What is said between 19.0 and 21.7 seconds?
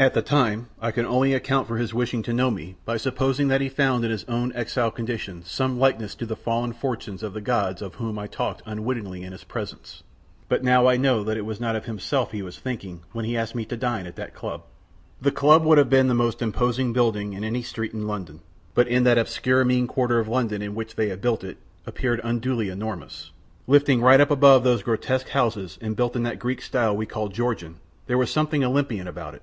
that obscure mean quarter of London in which they had built it it